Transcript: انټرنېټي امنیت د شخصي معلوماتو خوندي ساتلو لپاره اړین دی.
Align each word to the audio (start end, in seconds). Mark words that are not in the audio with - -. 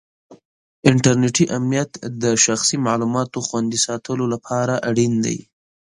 انټرنېټي 0.91 1.45
امنیت 1.57 1.91
د 2.23 2.23
شخصي 2.45 2.77
معلوماتو 2.85 3.39
خوندي 3.47 3.79
ساتلو 3.87 4.25
لپاره 4.33 4.73
اړین 4.89 5.13
دی. 5.25 5.37